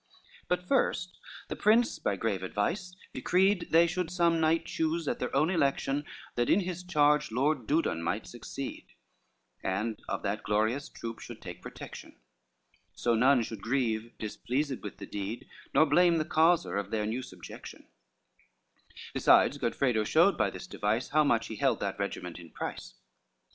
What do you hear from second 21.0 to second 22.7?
How much he held that regiment in